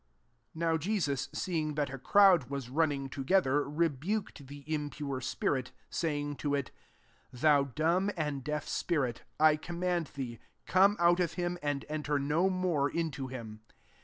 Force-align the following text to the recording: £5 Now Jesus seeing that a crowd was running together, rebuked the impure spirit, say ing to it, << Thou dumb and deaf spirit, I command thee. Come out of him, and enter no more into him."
£5 0.01 0.03
Now 0.55 0.77
Jesus 0.77 1.29
seeing 1.31 1.75
that 1.75 1.91
a 1.93 1.99
crowd 1.99 2.49
was 2.49 2.71
running 2.71 3.07
together, 3.07 3.69
rebuked 3.69 4.47
the 4.47 4.63
impure 4.65 5.21
spirit, 5.21 5.73
say 5.91 6.19
ing 6.19 6.35
to 6.37 6.55
it, 6.55 6.71
<< 7.05 7.31
Thou 7.43 7.65
dumb 7.65 8.09
and 8.17 8.43
deaf 8.43 8.67
spirit, 8.67 9.21
I 9.39 9.57
command 9.57 10.07
thee. 10.15 10.39
Come 10.65 10.97
out 10.99 11.19
of 11.19 11.33
him, 11.33 11.59
and 11.61 11.85
enter 11.87 12.17
no 12.17 12.49
more 12.49 12.89
into 12.89 13.27
him." 13.27 13.61